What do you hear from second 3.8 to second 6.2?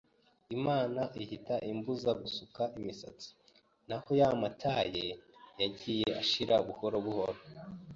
naho ya matailles yagiye